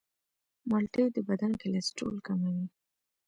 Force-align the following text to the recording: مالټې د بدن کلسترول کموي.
مالټې 0.69 1.03
د 1.15 1.17
بدن 1.29 1.51
کلسترول 1.61 2.17
کموي. 2.27 2.65